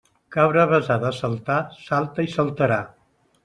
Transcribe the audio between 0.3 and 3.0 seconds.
Cabra avesada a saltar salta i saltarà.